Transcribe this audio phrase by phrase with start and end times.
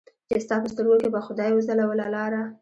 [0.29, 2.41] چې ستا په سترګو کې به خدای وځلوله لاره